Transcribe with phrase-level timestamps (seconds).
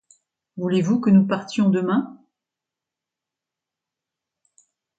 [0.57, 2.19] Voulez-vous que nous partions demain?